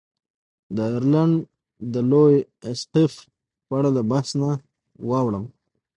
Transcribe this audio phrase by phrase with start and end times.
[0.75, 1.35] د ایرلنډ
[1.93, 2.35] د لوی
[2.69, 3.13] اسقف
[3.67, 4.49] په اړه له بحث نه
[5.07, 5.45] واوړم.